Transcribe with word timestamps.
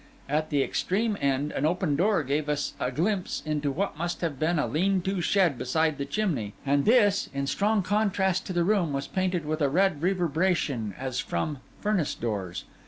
At 0.27 0.49
the 0.49 0.63
extreme 0.63 1.15
end 1.21 1.51
an 1.51 1.63
open 1.63 1.95
door 1.95 2.23
gave 2.23 2.49
us 2.49 2.73
a 2.79 2.91
glimpse 2.91 3.43
into 3.45 3.69
what 3.71 3.99
must 3.99 4.21
have 4.21 4.39
been 4.39 4.57
a 4.57 4.65
lean 4.65 5.03
to 5.03 5.21
shed 5.21 5.59
beside 5.59 5.99
the 5.99 6.05
chimney; 6.05 6.55
and 6.65 6.85
this, 6.85 7.29
in 7.35 7.45
strong 7.45 7.83
contrast 7.83 8.47
to 8.47 8.53
the 8.53 8.63
room, 8.63 8.93
was 8.93 9.05
painted 9.05 9.45
with 9.45 9.61
a 9.61 9.69
red 9.69 10.01
reverberation 10.01 10.95
as 10.97 11.19
from 11.19 11.59
furnace 11.81 12.15
doors. 12.15 12.63